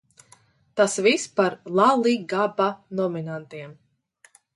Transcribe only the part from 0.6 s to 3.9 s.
Tas viss par "LaLiGaBa" nominantiem.